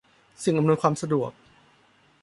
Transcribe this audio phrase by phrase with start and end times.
[0.43, 1.31] สิ่งอำนวยความสะดวก